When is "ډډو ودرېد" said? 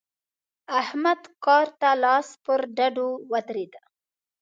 2.77-3.73